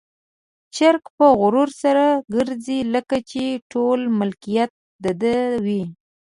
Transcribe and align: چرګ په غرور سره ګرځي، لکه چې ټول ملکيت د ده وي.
چرګ 0.75 1.03
په 1.17 1.25
غرور 1.39 1.69
سره 1.83 2.05
ګرځي، 2.35 2.79
لکه 2.93 3.17
چې 3.29 3.43
ټول 3.71 3.99
ملکيت 4.19 4.71
د 5.03 5.05
ده 5.21 5.35
وي. 5.65 5.83